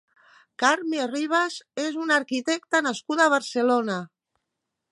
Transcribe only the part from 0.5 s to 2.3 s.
Carme Ribas és una